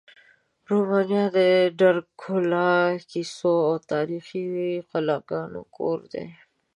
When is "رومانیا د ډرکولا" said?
0.69-2.71